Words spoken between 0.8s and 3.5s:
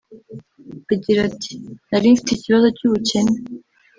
Agira ati “Nari mfite ikibazo cy’ubukene